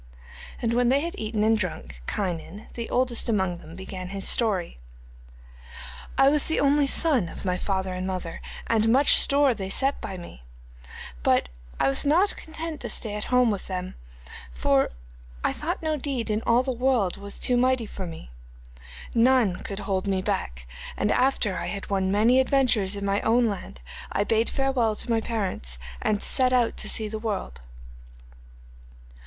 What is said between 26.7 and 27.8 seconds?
to see the world.